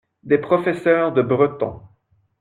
Des 0.23 0.39
professeurs 0.39 1.13
de 1.13 1.21
breton. 1.21 1.79